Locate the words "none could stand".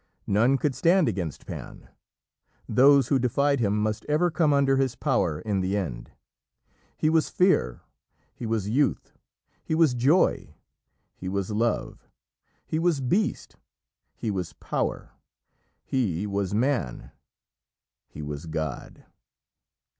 0.25-1.07